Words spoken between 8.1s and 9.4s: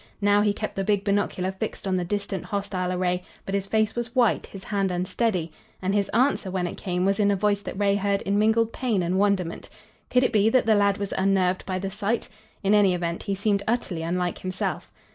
in mingled pain and